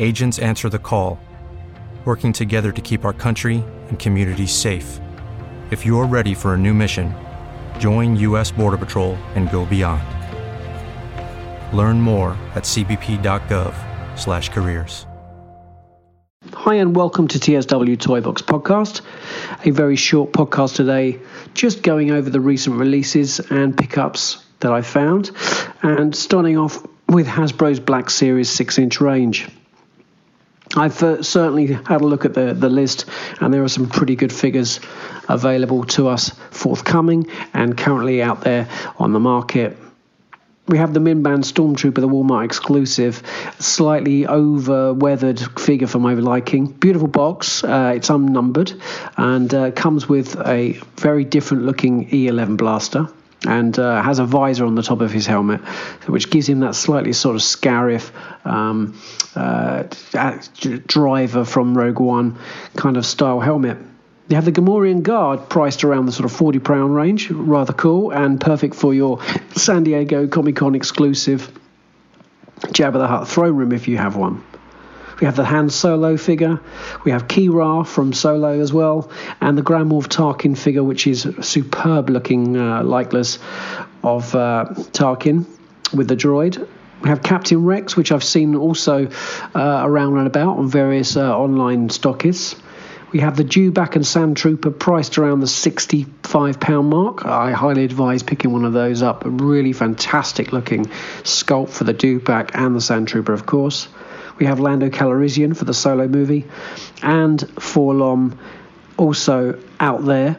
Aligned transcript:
Agents 0.00 0.40
answer 0.40 0.68
the 0.68 0.78
call, 0.78 1.20
working 2.04 2.32
together 2.32 2.72
to 2.72 2.82
keep 2.82 3.04
our 3.04 3.12
country 3.12 3.62
and 3.88 3.96
communities 3.98 4.52
safe. 4.52 5.00
If 5.70 5.86
you're 5.86 6.04
ready 6.04 6.34
for 6.34 6.54
a 6.54 6.58
new 6.58 6.74
mission, 6.74 7.14
join 7.78 8.16
U.S. 8.16 8.50
Border 8.50 8.76
Patrol 8.76 9.14
and 9.34 9.48
go 9.50 9.64
beyond. 9.64 10.02
Learn 11.72 12.00
more 12.00 12.30
at 12.56 12.64
cbp.gov/careers. 12.64 15.06
Hi 16.52 16.74
and 16.74 16.94
welcome 16.96 17.28
to 17.28 17.38
TSW 17.38 17.98
Toy 17.98 18.20
Box 18.20 18.42
Podcast. 18.42 19.00
A 19.64 19.70
very 19.70 19.96
short 19.96 20.32
podcast 20.32 20.74
today, 20.74 21.20
just 21.54 21.82
going 21.82 22.10
over 22.10 22.28
the 22.30 22.40
recent 22.40 22.80
releases 22.80 23.38
and 23.38 23.78
pickups 23.78 24.44
that 24.58 24.72
I 24.72 24.82
found, 24.82 25.30
and 25.82 26.16
starting 26.16 26.58
off 26.58 26.84
with 27.08 27.28
Hasbro's 27.28 27.78
Black 27.78 28.10
Series 28.10 28.50
6-inch 28.50 29.00
range. 29.00 29.48
I've 30.76 31.02
uh, 31.02 31.22
certainly 31.22 31.66
had 31.66 32.00
a 32.00 32.06
look 32.06 32.24
at 32.24 32.34
the, 32.34 32.52
the 32.52 32.68
list, 32.68 33.04
and 33.40 33.54
there 33.54 33.62
are 33.62 33.68
some 33.68 33.88
pretty 33.88 34.16
good 34.16 34.32
figures 34.32 34.80
available 35.28 35.84
to 35.84 36.08
us 36.08 36.30
forthcoming 36.50 37.28
and 37.52 37.76
currently 37.76 38.22
out 38.22 38.42
there 38.42 38.68
on 38.98 39.12
the 39.12 39.20
market. 39.20 39.76
We 40.66 40.78
have 40.78 40.94
the 40.94 41.00
Mimban 41.00 41.44
Stormtrooper, 41.44 41.96
the 41.96 42.08
Walmart 42.08 42.46
exclusive, 42.46 43.22
slightly 43.58 44.26
over 44.26 44.94
weathered 44.94 45.38
figure 45.60 45.86
for 45.86 45.98
my 45.98 46.14
liking. 46.14 46.66
Beautiful 46.66 47.08
box, 47.08 47.62
uh, 47.62 47.92
it's 47.94 48.08
unnumbered 48.08 48.72
and 49.18 49.52
uh, 49.52 49.70
comes 49.72 50.08
with 50.08 50.36
a 50.40 50.72
very 50.96 51.24
different 51.24 51.64
looking 51.64 52.08
E11 52.08 52.56
blaster 52.56 53.08
and 53.46 53.78
uh, 53.78 54.02
has 54.02 54.18
a 54.18 54.24
visor 54.24 54.64
on 54.64 54.74
the 54.74 54.82
top 54.82 55.00
of 55.00 55.10
his 55.10 55.26
helmet, 55.26 55.60
which 56.06 56.30
gives 56.30 56.48
him 56.48 56.60
that 56.60 56.74
slightly 56.74 57.12
sort 57.12 57.36
of 57.36 57.42
Scarif 57.42 58.10
um, 58.46 58.98
uh, 59.34 59.84
driver 60.86 61.44
from 61.44 61.76
Rogue 61.76 62.00
One 62.00 62.38
kind 62.76 62.96
of 62.96 63.04
style 63.04 63.40
helmet. 63.40 63.78
You 64.28 64.36
have 64.36 64.46
the 64.46 64.52
Gamorrean 64.52 65.02
Guard 65.02 65.50
priced 65.50 65.84
around 65.84 66.06
the 66.06 66.12
sort 66.12 66.24
of 66.24 66.36
40 66.36 66.58
pound 66.60 66.94
range, 66.94 67.30
rather 67.30 67.74
cool 67.74 68.10
and 68.10 68.40
perfect 68.40 68.74
for 68.74 68.94
your 68.94 69.20
San 69.54 69.84
Diego 69.84 70.26
Comic 70.26 70.56
Con 70.56 70.74
exclusive 70.74 71.50
Jabba 72.68 72.94
the 72.94 73.06
Hutt 73.06 73.28
throne 73.28 73.56
room 73.56 73.72
if 73.72 73.88
you 73.88 73.98
have 73.98 74.16
one. 74.16 74.42
We 75.20 75.26
have 75.26 75.36
the 75.36 75.44
Han 75.44 75.70
Solo 75.70 76.16
figure. 76.16 76.60
We 77.04 77.12
have 77.12 77.28
Qi'ra 77.28 77.86
from 77.86 78.12
Solo 78.12 78.60
as 78.60 78.72
well, 78.72 79.10
and 79.40 79.56
the 79.56 79.62
Grand 79.62 79.90
Moff 79.90 80.08
Tarkin 80.08 80.56
figure, 80.56 80.82
which 80.82 81.06
is 81.06 81.28
superb 81.40 82.10
looking 82.10 82.56
uh, 82.56 82.82
likeness 82.82 83.38
of 84.02 84.34
uh, 84.34 84.66
Tarkin 84.92 85.46
with 85.94 86.08
the 86.08 86.16
droid. 86.16 86.66
We 87.02 87.10
have 87.10 87.22
Captain 87.22 87.64
Rex, 87.64 87.96
which 87.96 88.12
I've 88.12 88.24
seen 88.24 88.54
also 88.54 89.08
uh, 89.54 89.82
around 89.84 90.18
and 90.18 90.26
about 90.26 90.58
on 90.58 90.68
various 90.68 91.16
uh, 91.16 91.36
online 91.36 91.88
stockists. 91.88 92.58
We 93.12 93.20
have 93.20 93.36
the 93.36 93.44
Dewback 93.44 93.94
and 93.94 94.04
Sand 94.04 94.36
Trooper 94.36 94.72
priced 94.72 95.18
around 95.18 95.38
the 95.38 95.46
£65 95.46 96.84
mark. 96.84 97.24
I 97.24 97.52
highly 97.52 97.84
advise 97.84 98.24
picking 98.24 98.52
one 98.52 98.64
of 98.64 98.72
those 98.72 99.02
up. 99.02 99.24
A 99.24 99.30
really 99.30 99.72
fantastic 99.72 100.52
looking 100.52 100.86
sculpt 101.22 101.68
for 101.68 101.84
the 101.84 101.94
Dewback 101.94 102.50
and 102.54 102.74
the 102.74 102.80
Sand 102.80 103.06
Trooper, 103.06 103.32
of 103.32 103.46
course. 103.46 103.86
We 104.38 104.46
have 104.46 104.60
Lando 104.60 104.88
Calrissian 104.90 105.56
for 105.56 105.64
the 105.64 105.74
solo 105.74 106.08
movie, 106.08 106.44
and 107.02 107.38
4-LOM 107.38 108.38
also 108.96 109.60
out 109.80 110.04
there. 110.04 110.36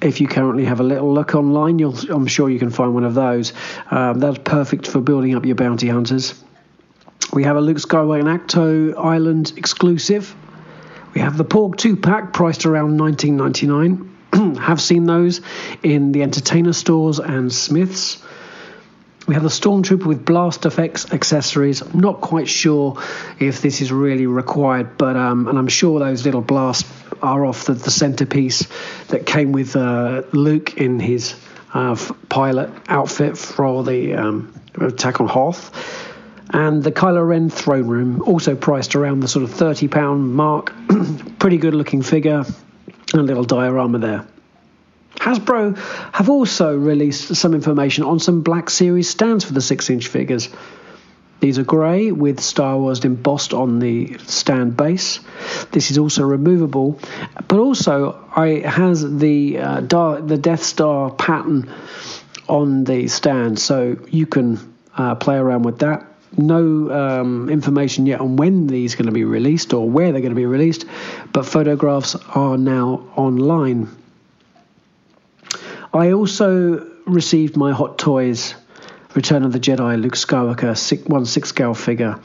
If 0.00 0.20
you 0.20 0.28
currently 0.28 0.64
have 0.64 0.80
a 0.80 0.84
little 0.84 1.12
look 1.12 1.34
online, 1.34 1.80
I'm 1.80 2.26
sure 2.26 2.48
you 2.48 2.58
can 2.58 2.70
find 2.70 2.94
one 2.94 3.04
of 3.04 3.14
those. 3.14 3.52
Um, 3.90 4.20
that's 4.20 4.38
perfect 4.38 4.86
for 4.86 5.00
building 5.00 5.34
up 5.34 5.44
your 5.44 5.56
bounty 5.56 5.88
hunters. 5.88 6.34
We 7.32 7.44
have 7.44 7.56
a 7.56 7.60
Luke 7.60 7.78
Skywalker 7.78 8.20
and 8.20 8.28
Ahch-To 8.28 8.94
Island 8.96 9.52
exclusive. 9.56 10.34
We 11.14 11.20
have 11.20 11.36
the 11.36 11.44
Porg 11.44 11.76
2 11.76 11.96
pack 11.96 12.32
priced 12.32 12.64
around 12.64 12.98
19.99. 12.98 14.08
have 14.60 14.80
seen 14.80 15.04
those 15.04 15.40
in 15.82 16.12
the 16.12 16.22
entertainer 16.22 16.72
stores 16.72 17.18
and 17.18 17.52
Smiths. 17.52 18.22
We 19.28 19.34
have 19.34 19.42
the 19.42 19.50
Stormtrooper 19.50 20.06
with 20.06 20.24
blast 20.24 20.64
effects 20.64 21.12
accessories. 21.12 21.82
I'm 21.82 22.00
not 22.00 22.22
quite 22.22 22.48
sure 22.48 22.98
if 23.38 23.60
this 23.60 23.82
is 23.82 23.92
really 23.92 24.26
required, 24.26 24.96
but 24.96 25.16
um, 25.16 25.48
and 25.48 25.58
I'm 25.58 25.68
sure 25.68 26.00
those 26.00 26.24
little 26.24 26.40
blasts 26.40 26.90
are 27.20 27.44
off 27.44 27.66
the, 27.66 27.74
the 27.74 27.90
centerpiece 27.90 28.66
that 29.08 29.26
came 29.26 29.52
with 29.52 29.76
uh, 29.76 30.22
Luke 30.32 30.78
in 30.78 30.98
his 30.98 31.34
uh, 31.74 31.94
pilot 32.30 32.70
outfit 32.88 33.36
for 33.36 33.84
the 33.84 34.14
um, 34.14 34.58
attack 34.80 35.20
on 35.20 35.28
Hoth. 35.28 35.76
And 36.48 36.82
the 36.82 36.90
Kylo 36.90 37.28
Ren 37.28 37.50
throne 37.50 37.86
room, 37.86 38.22
also 38.22 38.56
priced 38.56 38.96
around 38.96 39.20
the 39.20 39.28
sort 39.28 39.44
of 39.44 39.50
£30 39.50 40.18
mark. 40.20 40.72
Pretty 41.38 41.58
good 41.58 41.74
looking 41.74 42.00
figure, 42.00 42.46
and 43.12 43.20
a 43.20 43.24
little 43.24 43.44
diorama 43.44 43.98
there. 43.98 44.26
Hasbro 45.16 45.76
have 46.12 46.28
also 46.28 46.76
released 46.76 47.34
some 47.34 47.54
information 47.54 48.04
on 48.04 48.20
some 48.20 48.42
Black 48.42 48.70
Series 48.70 49.08
stands 49.08 49.44
for 49.44 49.52
the 49.52 49.60
6 49.60 49.90
inch 49.90 50.08
figures. 50.08 50.48
These 51.40 51.58
are 51.58 51.64
grey 51.64 52.10
with 52.10 52.40
Star 52.40 52.76
Wars 52.78 53.04
embossed 53.04 53.54
on 53.54 53.78
the 53.78 54.18
stand 54.18 54.76
base. 54.76 55.20
This 55.70 55.92
is 55.92 55.98
also 55.98 56.24
removable, 56.24 56.98
but 57.46 57.58
also 57.60 58.18
it 58.36 58.64
has 58.64 59.18
the 59.18 59.58
uh, 59.58 59.80
the 59.80 60.38
Death 60.40 60.64
Star 60.64 61.12
pattern 61.12 61.70
on 62.48 62.82
the 62.84 63.06
stand, 63.06 63.58
so 63.60 63.96
you 64.08 64.26
can 64.26 64.74
uh, 64.96 65.14
play 65.14 65.36
around 65.36 65.62
with 65.62 65.78
that. 65.78 66.06
No 66.36 66.90
um, 66.90 67.48
information 67.48 68.06
yet 68.06 68.20
on 68.20 68.36
when 68.36 68.66
these 68.66 68.94
are 68.94 68.96
going 68.96 69.06
to 69.06 69.12
be 69.12 69.24
released 69.24 69.72
or 69.72 69.88
where 69.88 70.10
they're 70.10 70.20
going 70.20 70.34
to 70.34 70.36
be 70.36 70.46
released, 70.46 70.86
but 71.32 71.46
photographs 71.46 72.16
are 72.34 72.58
now 72.58 73.04
online. 73.16 73.88
I 75.92 76.12
also 76.12 76.86
received 77.06 77.56
my 77.56 77.72
Hot 77.72 77.98
Toys 77.98 78.54
Return 79.14 79.42
of 79.42 79.52
the 79.52 79.58
Jedi 79.58 80.00
Luke 80.00 80.14
Skywalker 80.14 80.76
six, 80.76 81.02
1 81.04 81.26
6 81.26 81.48
scale 81.48 81.74
figure. 81.74 82.20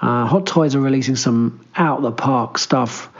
Uh, 0.00 0.26
Hot 0.26 0.46
Toys 0.46 0.76
are 0.76 0.80
releasing 0.80 1.16
some 1.16 1.66
out-of-the-park 1.74 2.56
stuff 2.56 3.10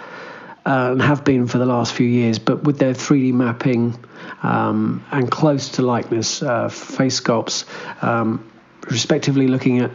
uh, 0.64 0.90
and 0.92 1.02
have 1.02 1.24
been 1.24 1.48
for 1.48 1.58
the 1.58 1.66
last 1.66 1.92
few 1.92 2.06
years, 2.06 2.38
but 2.38 2.62
with 2.62 2.78
their 2.78 2.92
3D 2.92 3.32
mapping 3.32 3.98
um, 4.44 5.04
and 5.10 5.28
close 5.30 5.70
to 5.70 5.82
likeness 5.82 6.42
uh, 6.42 6.68
face 6.68 7.20
sculpts, 7.20 7.64
um, 8.02 8.48
respectively 8.88 9.48
looking 9.48 9.80
at 9.80 9.90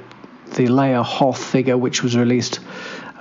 the 0.55 0.67
Leia 0.67 1.03
Hoth 1.03 1.43
figure, 1.43 1.77
which 1.77 2.03
was 2.03 2.17
released 2.17 2.59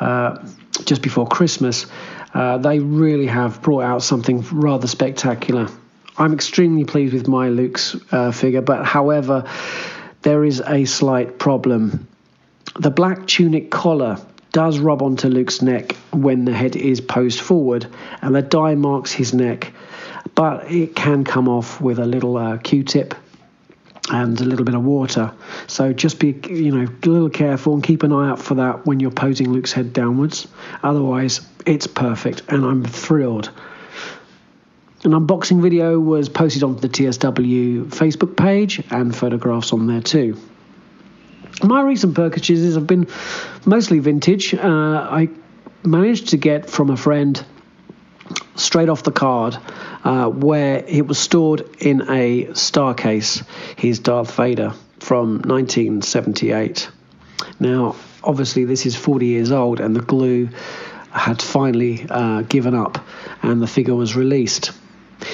uh, 0.00 0.44
just 0.84 1.02
before 1.02 1.28
Christmas. 1.28 1.86
Uh, 2.34 2.58
they 2.58 2.80
really 2.80 3.26
have 3.26 3.62
brought 3.62 3.84
out 3.84 4.02
something 4.02 4.42
rather 4.50 4.88
spectacular. 4.88 5.68
I'm 6.16 6.32
extremely 6.32 6.84
pleased 6.84 7.12
with 7.12 7.26
my 7.26 7.48
Luke's 7.48 7.96
uh, 8.12 8.30
figure, 8.30 8.62
but 8.62 8.84
however, 8.84 9.48
there 10.22 10.44
is 10.44 10.62
a 10.64 10.84
slight 10.84 11.38
problem. 11.38 12.06
The 12.78 12.90
black 12.90 13.26
tunic 13.26 13.70
collar 13.70 14.18
does 14.52 14.78
rub 14.78 15.02
onto 15.02 15.28
Luke's 15.28 15.60
neck 15.60 15.96
when 16.12 16.44
the 16.44 16.52
head 16.52 16.76
is 16.76 17.00
posed 17.00 17.40
forward, 17.40 17.86
and 18.22 18.34
the 18.34 18.42
dye 18.42 18.76
marks 18.76 19.10
his 19.10 19.34
neck, 19.34 19.72
but 20.36 20.70
it 20.70 20.94
can 20.94 21.24
come 21.24 21.48
off 21.48 21.80
with 21.80 21.98
a 21.98 22.06
little 22.06 22.36
uh, 22.36 22.58
Q-tip 22.58 23.14
and 24.12 24.40
a 24.40 24.44
little 24.44 24.64
bit 24.64 24.74
of 24.76 24.84
water. 24.84 25.32
So 25.66 25.92
just 25.92 26.20
be, 26.20 26.38
you 26.48 26.70
know, 26.70 26.86
a 26.86 27.08
little 27.08 27.30
careful 27.30 27.74
and 27.74 27.82
keep 27.82 28.04
an 28.04 28.12
eye 28.12 28.30
out 28.30 28.38
for 28.38 28.54
that 28.56 28.86
when 28.86 29.00
you're 29.00 29.10
posing 29.10 29.52
Luke's 29.52 29.72
head 29.72 29.92
downwards. 29.92 30.46
Otherwise, 30.84 31.40
it's 31.66 31.88
perfect, 31.88 32.42
and 32.48 32.64
I'm 32.64 32.84
thrilled 32.84 33.50
an 35.04 35.12
unboxing 35.12 35.60
video 35.60 36.00
was 36.00 36.30
posted 36.30 36.62
onto 36.62 36.80
the 36.80 36.88
TSW 36.88 37.84
Facebook 37.86 38.36
page 38.36 38.82
and 38.90 39.14
photographs 39.14 39.72
on 39.72 39.86
there 39.86 40.00
too. 40.00 40.38
My 41.62 41.82
recent 41.82 42.14
purchases 42.14 42.74
have 42.74 42.86
been 42.86 43.06
mostly 43.66 43.98
vintage. 43.98 44.54
Uh, 44.54 44.58
I 44.62 45.28
managed 45.84 46.28
to 46.30 46.38
get 46.38 46.70
from 46.70 46.90
a 46.90 46.96
friend 46.96 47.44
straight 48.56 48.88
off 48.88 49.02
the 49.02 49.12
card 49.12 49.58
uh, 50.04 50.28
where 50.28 50.82
it 50.86 51.06
was 51.06 51.18
stored 51.18 51.68
in 51.78 52.10
a 52.10 52.54
star 52.54 52.94
case, 52.94 53.42
his 53.76 53.98
Darth 53.98 54.34
Vader 54.34 54.72
from 55.00 55.42
1978. 55.42 56.90
Now, 57.60 57.94
obviously, 58.22 58.64
this 58.64 58.86
is 58.86 58.96
40 58.96 59.26
years 59.26 59.52
old, 59.52 59.80
and 59.80 59.94
the 59.94 60.00
glue 60.00 60.48
had 61.10 61.42
finally 61.42 62.06
uh, 62.08 62.42
given 62.42 62.74
up, 62.74 63.04
and 63.42 63.60
the 63.60 63.66
figure 63.66 63.94
was 63.94 64.16
released. 64.16 64.72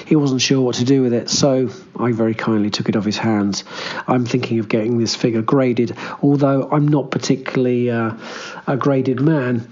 He 0.06 0.16
wasn't 0.16 0.40
sure 0.40 0.60
what 0.60 0.76
to 0.76 0.84
do 0.84 1.02
with 1.02 1.12
it, 1.12 1.30
so 1.30 1.70
I 1.98 2.12
very 2.12 2.34
kindly 2.34 2.70
took 2.70 2.88
it 2.88 2.96
off 2.96 3.04
his 3.04 3.18
hands. 3.18 3.64
I'm 4.06 4.24
thinking 4.24 4.58
of 4.58 4.68
getting 4.68 4.98
this 4.98 5.14
figure 5.14 5.42
graded, 5.42 5.96
although 6.22 6.68
I'm 6.70 6.88
not 6.88 7.10
particularly 7.10 7.90
uh, 7.90 8.14
a 8.66 8.76
graded 8.76 9.20
man. 9.20 9.68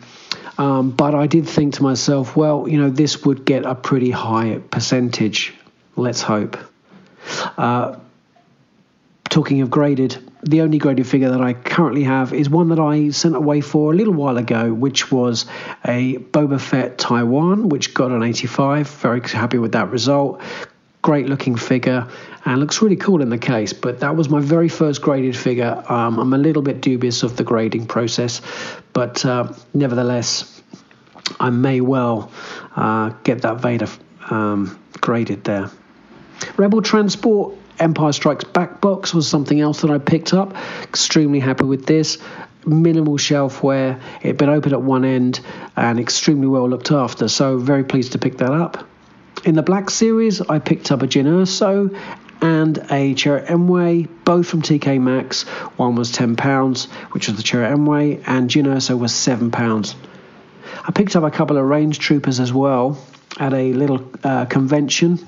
Um, 0.58 0.90
but 0.90 1.14
I 1.14 1.28
did 1.28 1.48
think 1.48 1.74
to 1.74 1.82
myself, 1.82 2.36
well, 2.36 2.68
you 2.68 2.78
know, 2.80 2.90
this 2.90 3.24
would 3.24 3.44
get 3.44 3.64
a 3.64 3.74
pretty 3.74 4.10
high 4.10 4.58
percentage. 4.70 5.54
Let's 5.94 6.20
hope. 6.20 6.56
Uh, 7.56 7.96
talking 9.28 9.60
of 9.60 9.70
graded, 9.70 10.27
the 10.42 10.60
only 10.60 10.78
graded 10.78 11.06
figure 11.06 11.30
that 11.30 11.40
I 11.40 11.54
currently 11.54 12.04
have 12.04 12.32
is 12.32 12.48
one 12.48 12.68
that 12.68 12.78
I 12.78 13.10
sent 13.10 13.34
away 13.34 13.60
for 13.60 13.92
a 13.92 13.96
little 13.96 14.14
while 14.14 14.36
ago, 14.36 14.72
which 14.72 15.10
was 15.10 15.46
a 15.84 16.16
Boba 16.18 16.60
Fett 16.60 16.98
Taiwan, 16.98 17.68
which 17.68 17.94
got 17.94 18.10
an 18.10 18.22
85. 18.22 18.88
Very 18.88 19.20
happy 19.20 19.58
with 19.58 19.72
that 19.72 19.90
result. 19.90 20.40
Great 21.02 21.26
looking 21.26 21.56
figure 21.56 22.08
and 22.44 22.60
looks 22.60 22.80
really 22.82 22.96
cool 22.96 23.20
in 23.20 23.30
the 23.30 23.38
case. 23.38 23.72
But 23.72 24.00
that 24.00 24.16
was 24.16 24.28
my 24.28 24.40
very 24.40 24.68
first 24.68 25.02
graded 25.02 25.36
figure. 25.36 25.82
Um, 25.88 26.18
I'm 26.18 26.32
a 26.32 26.38
little 26.38 26.62
bit 26.62 26.80
dubious 26.80 27.22
of 27.22 27.36
the 27.36 27.44
grading 27.44 27.86
process, 27.86 28.40
but 28.92 29.24
uh, 29.24 29.52
nevertheless, 29.74 30.62
I 31.40 31.50
may 31.50 31.80
well 31.80 32.30
uh, 32.76 33.10
get 33.24 33.42
that 33.42 33.60
Vader 33.60 33.88
um, 34.30 34.78
graded 35.00 35.44
there. 35.44 35.70
Rebel 36.56 36.82
Transport 36.82 37.54
Empire 37.78 38.12
Strikes 38.12 38.44
Back 38.44 38.80
box 38.80 39.14
was 39.14 39.28
something 39.28 39.60
else 39.60 39.82
that 39.82 39.90
I 39.90 39.98
picked 39.98 40.34
up. 40.34 40.54
Extremely 40.82 41.40
happy 41.40 41.64
with 41.64 41.86
this. 41.86 42.18
Minimal 42.66 43.16
shelf 43.16 43.62
wear. 43.62 44.00
It 44.20 44.26
had 44.26 44.36
been 44.36 44.48
open 44.48 44.72
at 44.72 44.82
one 44.82 45.04
end 45.04 45.40
and 45.76 46.00
extremely 46.00 46.46
well 46.46 46.68
looked 46.68 46.90
after. 46.90 47.28
So 47.28 47.58
very 47.58 47.84
pleased 47.84 48.12
to 48.12 48.18
pick 48.18 48.38
that 48.38 48.52
up. 48.52 48.86
In 49.44 49.54
the 49.54 49.62
Black 49.62 49.90
Series, 49.90 50.40
I 50.40 50.58
picked 50.58 50.90
up 50.90 51.02
a 51.02 51.06
Jyn 51.06 51.26
Erso 51.26 51.96
and 52.40 52.78
a 52.90 53.14
Chirrut 53.14 53.46
Îmwe, 53.46 54.08
both 54.24 54.48
from 54.48 54.62
TK 54.62 55.00
Maxx. 55.00 55.42
One 55.76 55.94
was 55.94 56.12
£10, 56.12 56.90
which 57.12 57.28
was 57.28 57.36
the 57.36 57.42
Chirrut 57.42 57.74
Îmwe, 57.74 58.22
and 58.26 58.50
Jyn 58.50 58.66
Erso 58.66 58.98
was 58.98 59.12
£7. 59.12 59.94
I 60.86 60.92
picked 60.92 61.16
up 61.16 61.24
a 61.24 61.30
couple 61.30 61.56
of 61.56 61.64
Range 61.64 61.96
Troopers 61.98 62.40
as 62.40 62.52
well 62.52 62.98
at 63.38 63.54
a 63.54 63.72
little 63.72 64.10
uh, 64.24 64.46
convention 64.46 65.24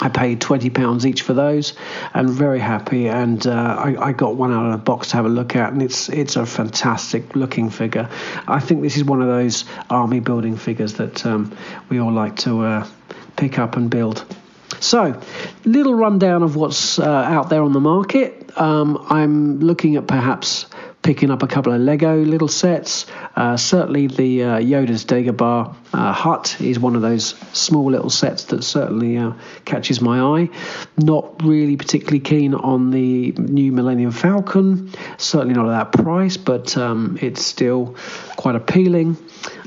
I 0.00 0.08
paid 0.08 0.40
twenty 0.40 0.70
pounds 0.70 1.04
each 1.06 1.22
for 1.22 1.34
those, 1.34 1.74
and 2.14 2.30
very 2.30 2.60
happy. 2.60 3.08
And 3.08 3.44
uh, 3.46 3.50
I, 3.52 4.08
I, 4.08 4.12
got 4.12 4.36
one 4.36 4.52
out 4.52 4.66
of 4.66 4.72
the 4.72 4.78
box 4.78 5.08
to 5.08 5.16
have 5.16 5.24
a 5.24 5.28
look 5.28 5.56
at, 5.56 5.72
and 5.72 5.82
it's 5.82 6.08
it's 6.08 6.36
a 6.36 6.46
fantastic 6.46 7.34
looking 7.34 7.68
figure. 7.70 8.08
I 8.46 8.60
think 8.60 8.82
this 8.82 8.96
is 8.96 9.04
one 9.04 9.20
of 9.20 9.28
those 9.28 9.64
army 9.90 10.20
building 10.20 10.56
figures 10.56 10.94
that 10.94 11.26
um, 11.26 11.56
we 11.88 11.98
all 11.98 12.12
like 12.12 12.36
to 12.38 12.60
uh, 12.60 12.86
pick 13.36 13.58
up 13.58 13.76
and 13.76 13.90
build. 13.90 14.24
So, 14.80 15.20
little 15.64 15.94
rundown 15.94 16.44
of 16.44 16.54
what's 16.54 16.98
uh, 16.98 17.04
out 17.04 17.48
there 17.50 17.62
on 17.62 17.72
the 17.72 17.80
market. 17.80 18.56
Um, 18.56 19.04
I'm 19.08 19.60
looking 19.60 19.96
at 19.96 20.06
perhaps 20.06 20.66
picking 21.02 21.30
up 21.30 21.42
a 21.42 21.46
couple 21.46 21.72
of 21.72 21.80
Lego 21.80 22.22
little 22.22 22.48
sets. 22.48 23.06
Uh, 23.34 23.56
certainly, 23.56 24.06
the 24.06 24.44
uh, 24.44 24.58
Yoda's 24.58 25.04
Dagobah 25.04 25.74
uh, 25.92 26.12
hut 26.12 26.60
is 26.60 26.78
one 26.78 26.96
of 26.96 27.02
those 27.02 27.34
small 27.52 27.90
little 27.90 28.10
sets 28.10 28.44
that 28.44 28.62
certainly 28.62 29.16
uh, 29.16 29.32
catches 29.64 30.00
my 30.00 30.20
eye. 30.20 30.48
Not 30.96 31.42
really 31.42 31.76
particularly 31.76 32.20
keen 32.20 32.54
on 32.54 32.90
the 32.90 33.32
new 33.32 33.72
Millennium 33.72 34.10
Falcon, 34.10 34.92
certainly 35.16 35.54
not 35.54 35.66
at 35.66 35.92
that 35.92 36.02
price, 36.04 36.36
but 36.36 36.76
um, 36.76 37.18
it's 37.20 37.44
still 37.44 37.96
quite 38.36 38.54
appealing. 38.54 39.16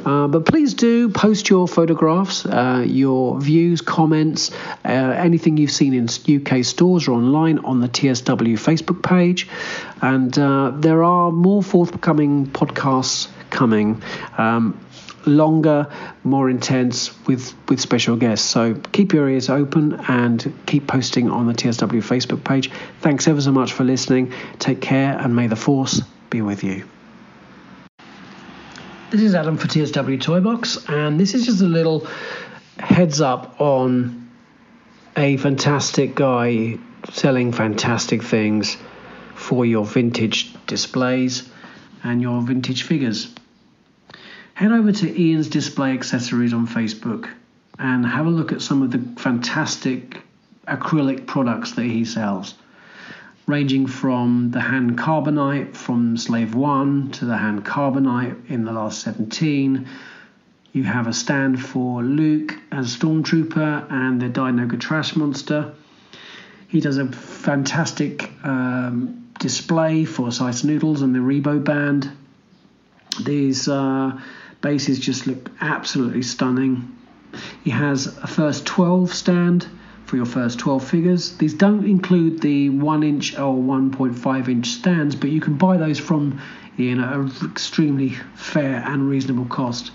Uh, 0.06 0.27
but 0.27 0.45
please 0.45 0.73
do 0.73 1.09
post 1.09 1.50
your 1.50 1.68
photographs, 1.68 2.45
uh, 2.45 2.83
your 2.88 3.39
views, 3.39 3.81
comments, 3.81 4.51
uh, 4.85 4.88
anything 4.88 5.57
you've 5.57 5.71
seen 5.71 5.94
in 5.94 6.07
UK 6.07 6.63
stores 6.63 7.07
or 7.07 7.13
online 7.13 7.59
on 7.59 7.79
the 7.81 7.89
TSW 7.89 8.53
Facebook 8.53 9.03
page. 9.03 9.47
And 10.01 10.38
uh, 10.38 10.71
there 10.75 11.03
are 11.03 11.31
more 11.31 11.62
forthcoming 11.62 12.47
podcasts 12.47 13.27
coming. 13.50 14.01
Um, 14.38 14.79
longer, 15.25 15.88
more 16.23 16.50
intense 16.50 17.12
with 17.27 17.53
with 17.69 17.79
special 17.79 18.15
guests. 18.15 18.47
So 18.50 18.75
keep 18.91 19.13
your 19.13 19.29
ears 19.29 19.50
open 19.50 19.94
and 20.07 20.53
keep 20.65 20.88
posting 20.88 21.29
on 21.29 21.47
the 21.47 21.53
TSW 21.53 22.01
Facebook 22.01 22.44
page. 22.44 22.71
Thanks 23.01 23.27
ever 23.27 23.41
so 23.41 23.51
much 23.51 23.73
for 23.73 23.83
listening. 23.83 24.33
Take 24.59 24.81
care 24.81 25.18
and 25.18 25.35
may 25.35 25.47
the 25.47 25.56
force 25.56 26.01
be 26.29 26.41
with 26.41 26.63
you. 26.63 26.85
This 29.12 29.21
is 29.21 29.35
Adam 29.35 29.57
for 29.57 29.68
TSW 29.68 30.21
Toybox, 30.21 30.89
and 30.89 31.19
this 31.19 31.33
is 31.33 31.45
just 31.45 31.62
a 31.62 31.65
little 31.65 32.07
heads 32.79 33.19
up 33.19 33.59
on 33.59 34.29
a 35.17 35.35
fantastic 35.35 36.15
guy 36.15 36.77
selling 37.12 37.51
fantastic 37.51 38.24
things 38.24 38.77
for 39.35 39.65
your 39.65 39.83
vintage 39.83 40.53
displays 40.65 41.50
and 42.03 42.21
your 42.21 42.41
vintage 42.41 42.83
figures. 42.83 43.33
Head 44.61 44.73
over 44.73 44.91
to 44.91 45.19
Ian's 45.19 45.49
Display 45.49 45.93
Accessories 45.93 46.53
on 46.53 46.67
Facebook 46.67 47.27
and 47.79 48.05
have 48.05 48.27
a 48.27 48.29
look 48.29 48.51
at 48.51 48.61
some 48.61 48.83
of 48.83 48.91
the 48.91 48.99
fantastic 49.19 50.21
acrylic 50.67 51.25
products 51.25 51.71
that 51.71 51.85
he 51.85 52.05
sells 52.05 52.53
ranging 53.47 53.87
from 53.87 54.51
the 54.51 54.61
Han 54.61 54.95
carbonite 54.95 55.75
from 55.75 56.15
Slave 56.15 56.53
1 56.53 57.09
to 57.13 57.25
the 57.25 57.37
Han 57.37 57.63
carbonite 57.63 58.51
in 58.51 58.63
the 58.63 58.71
last 58.71 59.01
17. 59.01 59.89
You 60.73 60.83
have 60.83 61.07
a 61.07 61.13
stand 61.13 61.59
for 61.59 62.03
Luke 62.03 62.53
as 62.71 62.95
Stormtrooper 62.95 63.91
and 63.91 64.21
the 64.21 64.29
Dianoga 64.29 64.79
Trash 64.79 65.15
Monster. 65.15 65.73
He 66.67 66.81
does 66.81 66.99
a 66.99 67.07
fantastic 67.07 68.29
um, 68.43 69.27
display 69.39 70.05
for 70.05 70.31
Sy 70.31 70.51
Snootles 70.51 71.01
and 71.01 71.15
the 71.15 71.19
Rebo 71.19 71.63
Band. 71.63 72.11
These 73.25 73.67
uh, 73.67 74.21
bases 74.61 74.99
just 74.99 75.27
look 75.27 75.49
absolutely 75.59 76.21
stunning. 76.21 76.95
He 77.63 77.71
has 77.71 78.07
a 78.17 78.27
first 78.27 78.65
12 78.65 79.13
stand 79.13 79.67
for 80.05 80.17
your 80.17 80.25
first 80.25 80.59
12 80.59 80.88
figures. 80.88 81.38
These 81.38 81.53
don't 81.53 81.86
include 81.86 82.41
the 82.41 82.69
1 82.69 83.03
inch 83.03 83.38
or 83.38 83.55
1.5 83.55 84.50
inch 84.50 84.67
stands, 84.67 85.15
but 85.15 85.29
you 85.29 85.41
can 85.41 85.55
buy 85.55 85.77
those 85.77 86.00
from 86.00 86.41
Ian 86.77 87.00
at 87.00 87.13
an 87.13 87.31
extremely 87.50 88.09
fair 88.36 88.83
and 88.86 89.09
reasonable 89.09 89.45
cost. 89.45 89.91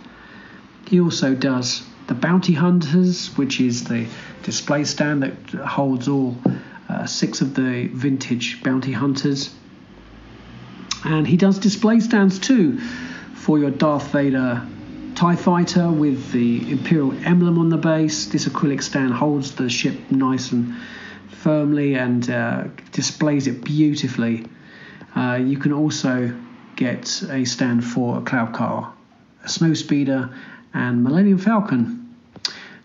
He 0.89 1.01
also 1.01 1.35
does 1.35 1.83
the 2.07 2.15
Bounty 2.15 2.55
Hunters, 2.55 3.37
which 3.37 3.61
is 3.61 3.85
the 3.85 4.07
display 4.43 4.85
stand 4.85 5.23
that 5.23 5.35
holds 5.67 6.09
all 6.09 6.37
uh, 6.89 7.05
six 7.07 7.41
of 7.41 7.55
the 7.55 7.89
vintage 7.93 8.63
Bounty 8.63 8.93
Hunters. 8.93 9.55
And 11.05 11.27
he 11.27 11.37
does 11.37 11.59
display 11.59 12.01
stands 12.01 12.39
too 12.39 12.81
for 13.47 13.61
your 13.61 13.71
Darth 13.71 14.11
Vader 14.11 14.67
TIE 15.15 15.37
fighter 15.37 15.89
with 15.89 16.33
the 16.33 16.69
Imperial 16.69 17.13
emblem 17.25 17.61
on 17.61 17.69
the 17.69 17.77
base. 17.77 18.27
This 18.27 18.49
acrylic 18.49 18.83
stand 18.83 19.15
holds 19.15 19.55
the 19.55 19.71
ship 19.71 19.95
nice 20.11 20.51
and 20.51 20.75
firmly 21.29 21.95
and 21.95 22.29
uh, 22.29 22.65
displays 22.91 23.47
it 23.47 23.63
beautifully. 23.63 24.47
Uh, 25.15 25.39
you 25.41 25.59
can 25.59 25.73
also 25.73 26.37
get 26.75 27.23
a 27.31 27.45
stand 27.45 27.85
for 27.85 28.19
a 28.19 28.21
cloud 28.23 28.53
car, 28.53 28.93
a 29.45 29.49
snow 29.49 29.75
speeder, 29.75 30.35
and 30.75 31.05
Millennium 31.05 31.39
Falcon. 31.39 32.17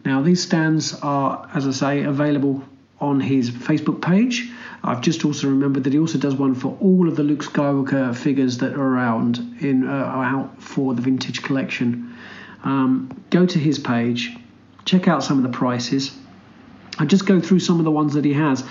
Now, 0.05 0.21
these 0.21 0.43
stands 0.43 0.93
are, 0.93 1.49
as 1.55 1.65
I 1.65 1.71
say, 1.71 2.03
available 2.03 2.63
on 2.99 3.19
his 3.19 3.49
Facebook 3.49 3.99
page. 3.99 4.51
I've 4.83 5.01
just 5.01 5.25
also 5.25 5.47
remembered 5.47 5.83
that 5.83 5.93
he 5.93 5.99
also 5.99 6.17
does 6.17 6.35
one 6.35 6.55
for 6.55 6.77
all 6.81 7.07
of 7.07 7.15
the 7.15 7.23
Luke 7.23 7.43
Skywalker 7.43 8.15
figures 8.15 8.57
that 8.59 8.73
are 8.73 8.83
around 8.83 9.37
in 9.59 9.87
uh, 9.87 9.91
out 9.91 10.61
for 10.61 10.93
the 10.93 11.01
vintage 11.01 11.43
collection 11.43 12.11
um, 12.63 13.09
go 13.29 13.45
to 13.45 13.59
his 13.59 13.79
page, 13.79 14.35
check 14.85 15.07
out 15.07 15.23
some 15.23 15.37
of 15.37 15.43
the 15.43 15.57
prices, 15.57 16.15
and 16.99 17.09
just 17.09 17.25
go 17.25 17.39
through 17.39 17.59
some 17.59 17.79
of 17.79 17.85
the 17.85 17.91
ones 17.91 18.13
that 18.13 18.25
he 18.25 18.33
has. 18.33 18.63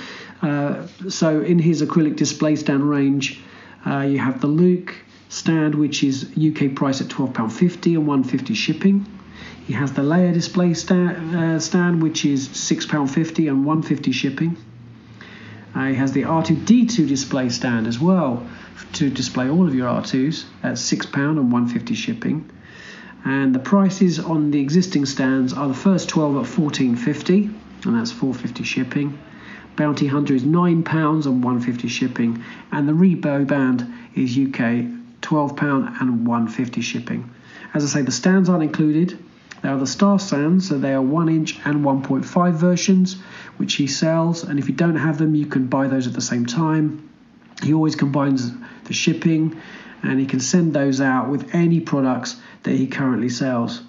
Uh, 0.42 0.86
so 1.08 1.40
in 1.40 1.58
his 1.58 1.82
acrylic 1.82 2.16
display 2.16 2.56
stand 2.56 2.88
range, 2.88 3.40
uh, 3.86 4.00
you 4.00 4.18
have 4.18 4.40
the 4.40 4.46
Luke 4.46 4.94
stand, 5.28 5.74
which 5.74 6.04
is 6.04 6.24
UK 6.36 6.74
price 6.74 7.00
at 7.00 7.08
£12.50 7.08 7.96
and 7.96 8.06
150 8.06 8.54
shipping. 8.54 9.06
He 9.66 9.72
has 9.74 9.92
the 9.92 10.02
Leia 10.02 10.32
display 10.32 10.74
stand, 10.74 11.36
uh, 11.36 11.60
stand 11.60 12.02
which 12.02 12.24
is 12.24 12.48
£6.50 12.48 13.48
and 13.48 13.64
150 13.64 14.12
shipping. 14.12 14.56
Uh, 15.74 15.86
he 15.86 15.94
has 15.94 16.12
the 16.12 16.22
R2D2 16.22 17.06
display 17.06 17.48
stand 17.48 17.86
as 17.86 17.98
well 17.98 18.46
to 18.94 19.10
display 19.10 19.48
all 19.48 19.66
of 19.66 19.74
your 19.74 19.88
R2s 19.88 20.44
at 20.62 20.74
£6 20.74 21.14
and 21.14 21.52
150 21.52 21.94
shipping. 21.94 22.50
And 23.24 23.54
the 23.54 23.58
prices 23.58 24.18
on 24.18 24.50
the 24.50 24.60
existing 24.60 25.06
stands 25.06 25.52
are 25.52 25.68
the 25.68 25.74
first 25.74 26.08
12 26.08 26.36
at 26.36 26.50
14.50, 26.50 27.52
and 27.84 27.98
that's 27.98 28.12
4.50 28.12 28.64
shipping. 28.64 29.18
Bounty 29.76 30.06
Hunter 30.06 30.34
is 30.34 30.42
£9 30.42 31.26
and 31.26 31.44
150 31.44 31.88
shipping, 31.88 32.42
and 32.72 32.88
the 32.88 32.92
Rebo 32.92 33.46
band 33.46 33.86
is 34.14 34.36
UK 34.36 34.86
£12 35.22 36.00
and 36.00 36.26
150 36.26 36.80
shipping. 36.80 37.30
As 37.74 37.84
I 37.84 38.00
say, 38.00 38.02
the 38.02 38.10
stands 38.10 38.48
aren't 38.48 38.62
included. 38.62 39.18
They 39.62 39.68
are 39.68 39.78
the 39.78 39.86
star 39.86 40.18
sands, 40.18 40.68
so 40.68 40.78
they 40.78 40.94
are 40.94 41.02
1 41.02 41.28
inch 41.28 41.58
and 41.64 41.84
1.5 41.84 42.52
versions, 42.54 43.14
which 43.58 43.74
he 43.74 43.86
sells. 43.86 44.42
And 44.42 44.58
if 44.58 44.68
you 44.68 44.74
don't 44.74 44.96
have 44.96 45.18
them, 45.18 45.34
you 45.34 45.46
can 45.46 45.66
buy 45.66 45.88
those 45.88 46.06
at 46.06 46.14
the 46.14 46.20
same 46.20 46.46
time. 46.46 47.08
He 47.62 47.74
always 47.74 47.94
combines 47.94 48.50
the 48.84 48.94
shipping 48.94 49.60
and 50.02 50.18
he 50.18 50.26
can 50.26 50.40
send 50.40 50.72
those 50.72 51.00
out 51.00 51.28
with 51.28 51.54
any 51.54 51.80
products 51.80 52.36
that 52.62 52.72
he 52.72 52.86
currently 52.86 53.28
sells. 53.28 53.82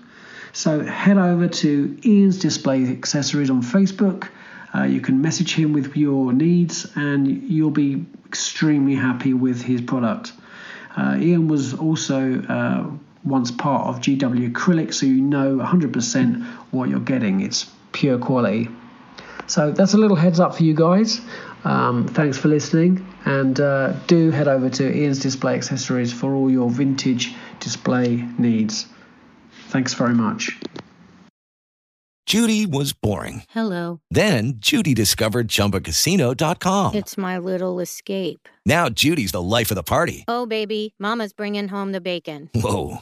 So 0.54 0.84
head 0.84 1.18
over 1.18 1.48
to 1.48 1.98
Ian's 2.04 2.40
Display 2.40 2.90
Accessories 2.90 3.50
on 3.50 3.62
Facebook. 3.62 4.28
Uh, 4.76 4.84
you 4.84 5.00
can 5.00 5.22
message 5.22 5.54
him 5.54 5.74
with 5.74 5.96
your 5.96 6.34
needs 6.34 6.86
and 6.96 7.28
you'll 7.50 7.72
be 7.72 8.06
extremely 8.26 8.96
happy 8.96 9.34
with 9.34 9.62
his 9.62 9.82
product. 9.82 10.34
Uh, 10.96 11.18
Ian 11.20 11.48
was 11.48 11.74
also 11.74 12.42
uh, 12.42 12.90
once 13.24 13.52
part 13.52 13.88
of 13.88 14.02
GW 14.02 14.52
Acrylic, 14.52 14.94
so 14.94 15.06
you 15.06 15.22
know 15.22 15.58
100% 15.58 16.44
what 16.72 16.90
you're 16.90 17.00
getting. 17.00 17.42
It's 17.42 17.70
pure 17.92 18.18
quality. 18.18 18.70
So 19.48 19.72
that's 19.72 19.94
a 19.94 19.98
little 19.98 20.16
heads 20.16 20.40
up 20.40 20.56
for 20.56 20.64
you 20.64 20.74
guys. 20.74 21.22
Um, 21.64 22.08
thanks 22.08 22.38
for 22.38 22.48
listening, 22.48 23.06
and 23.26 23.60
uh, 23.60 23.94
do 24.08 24.32
head 24.32 24.48
over 24.48 24.70
to 24.70 24.98
Ian's 24.98 25.20
Display 25.20 25.56
Accessories 25.56 26.12
for 26.12 26.34
all 26.34 26.50
your 26.50 26.70
vintage 26.70 27.36
display 27.60 28.16
needs. 28.38 28.88
Thanks 29.68 29.94
very 29.94 30.14
much. 30.14 30.58
Judy 32.26 32.66
was 32.66 32.94
boring. 32.94 33.44
Hello. 33.50 34.00
Then 34.10 34.54
Judy 34.58 34.94
discovered 34.94 35.50
ChumbaCasino.com. 35.50 36.96
It's 36.96 37.18
my 37.18 37.38
little 37.38 37.82
escape. 37.82 38.48
Now 38.66 38.88
Judy's 38.88 39.34
the 39.34 39.42
life 39.42 39.70
of 39.70 39.76
the 39.76 39.84
party. 39.84 40.24
Oh, 40.30 40.46
baby, 40.46 40.96
Mama's 40.98 41.34
bringing 41.34 41.68
home 41.68 41.92
the 41.92 42.00
bacon. 42.00 42.50
Whoa, 42.56 43.02